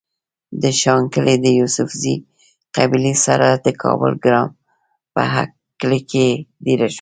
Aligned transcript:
د 0.61 0.63
شانګلې 0.81 1.35
د 1.45 1.47
يوسفزۍقبيلې 1.59 3.13
سره 3.25 3.47
د 3.65 3.67
کابل 3.81 4.11
ګرام 4.23 4.49
پۀ 5.13 5.27
کلي 5.79 6.01
کې 6.09 6.25
ديره 6.63 6.87
شو 6.87 6.89